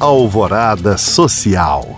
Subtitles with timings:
[0.00, 1.96] Alvorada Social.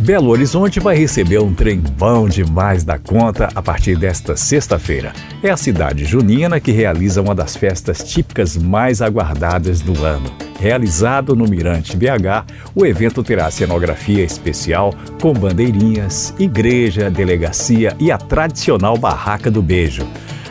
[0.00, 5.12] Belo Horizonte vai receber um trem bom demais da conta a partir desta sexta-feira.
[5.44, 10.28] É a cidade junina que realiza uma das festas típicas mais aguardadas do ano.
[10.58, 14.92] Realizado no Mirante BH, o evento terá cenografia especial
[15.22, 20.04] com bandeirinhas, igreja, delegacia e a tradicional Barraca do Beijo.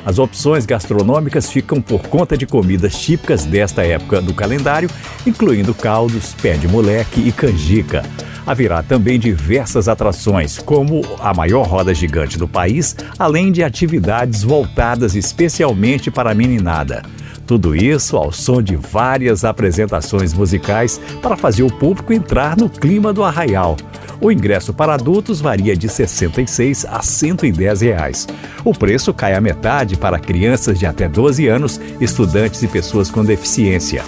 [0.05, 4.87] As opções gastronômicas ficam por conta de comidas típicas desta época do calendário,
[5.25, 8.03] incluindo caldos, pé de moleque e canjica.
[8.45, 15.15] Haverá também diversas atrações, como a maior roda gigante do país, além de atividades voltadas
[15.15, 17.01] especialmente para a meninada.
[17.47, 23.11] Tudo isso ao som de várias apresentações musicais para fazer o público entrar no clima
[23.11, 23.75] do arraial.
[24.19, 28.27] O ingresso para adultos varia de R$ 66 a 110 reais.
[28.63, 33.23] O preço cai à metade para crianças de até 12 anos, estudantes e pessoas com
[33.23, 34.03] deficiência.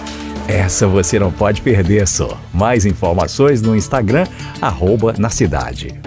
[0.48, 2.38] Essa você não pode perder só.
[2.54, 4.26] Mais informações no Instagram,
[4.62, 6.00] arroba na cidade.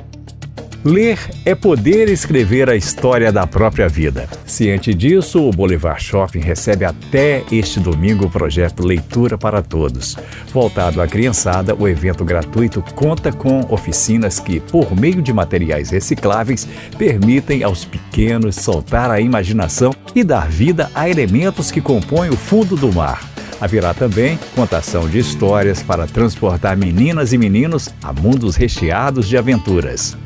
[0.84, 4.28] Ler é poder escrever a história da própria vida.
[4.48, 10.18] Ciente disso, o Boulevard Shopping recebe até este domingo o projeto Leitura para Todos.
[10.52, 16.68] Voltado à criançada, o evento gratuito conta com oficinas que, por meio de materiais recicláveis,
[16.98, 22.76] permitem aos pequenos soltar a imaginação e dar vida a elementos que compõem o fundo
[22.76, 23.30] do mar.
[23.62, 30.18] Haverá também contação de histórias para transportar meninas e meninos a mundos recheados de aventuras.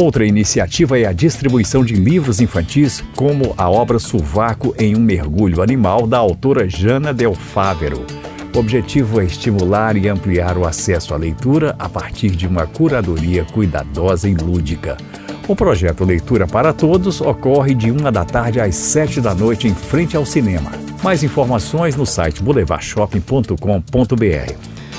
[0.00, 5.60] Outra iniciativa é a distribuição de livros infantis, como a obra Suvaco em um Mergulho
[5.60, 8.06] Animal, da autora Jana Del Fávero.
[8.54, 13.44] O objetivo é estimular e ampliar o acesso à leitura a partir de uma curadoria
[13.44, 14.96] cuidadosa e lúdica.
[15.48, 19.74] O projeto Leitura para Todos ocorre de uma da tarde às sete da noite em
[19.74, 20.70] frente ao cinema.
[21.02, 24.77] Mais informações no site boulevardshopping.com.br.